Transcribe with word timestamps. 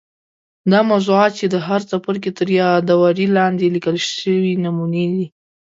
دا 0.71 0.79
موضوعات 0.91 1.31
چې 1.39 1.45
د 1.53 1.55
هر 1.67 1.81
څپرکي 1.89 2.31
تر 2.39 2.47
یادوري 2.59 3.25
لاندي 3.37 3.67
لیکل 3.75 3.95
سوي 4.21 4.53
نمونې 4.65 5.05
دي. 5.13 5.25